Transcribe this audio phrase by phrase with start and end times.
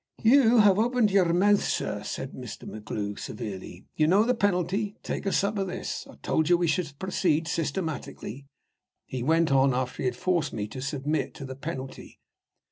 [0.23, 2.67] "You have opened your mouth, sir!" cried Mr.
[2.67, 3.85] MacGlue, severely.
[3.95, 6.07] "You know the penalty take a sup of this.
[6.09, 8.47] I told you we should proceed systematically,"
[9.05, 12.19] he went on, after he had forced me to submit to the penalty.